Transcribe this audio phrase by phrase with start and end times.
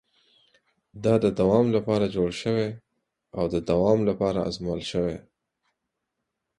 [1.03, 2.69] دا د دوام لپاره جوړ شوی
[3.37, 5.17] او د دوام لپاره ازمول شوی.